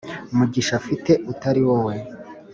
mugisha 0.37 0.75
mfite 0.83 1.11
utari 1.31 1.61
wowe 1.67 1.95